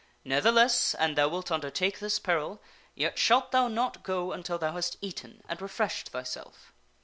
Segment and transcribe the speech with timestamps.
[0.25, 2.59] Ne'theless, an thou wilt undertake this peril,
[2.95, 6.73] yet shalt thou not go until thou hast eaten and refreshed thy self."